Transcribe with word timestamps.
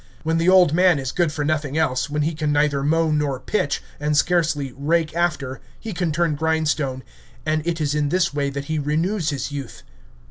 When 0.23 0.39
the 0.39 0.49
old 0.49 0.73
man 0.73 0.97
is 0.97 1.11
good 1.11 1.31
for 1.31 1.45
nothing 1.45 1.77
else, 1.77 2.09
when 2.09 2.23
he 2.23 2.33
can 2.33 2.51
neither 2.51 2.81
mow 2.81 3.11
nor 3.11 3.39
pitch, 3.39 3.83
and 3.99 4.17
scarcely 4.17 4.73
"rake 4.75 5.15
after," 5.15 5.61
he 5.79 5.93
can 5.93 6.11
turn 6.11 6.33
grindstone, 6.33 7.03
and 7.45 7.61
it 7.67 7.79
is 7.79 7.93
in 7.93 8.09
this 8.09 8.33
way 8.33 8.49
that 8.49 8.65
he 8.65 8.79
renews 8.79 9.29
his 9.29 9.51
youth. 9.51 9.83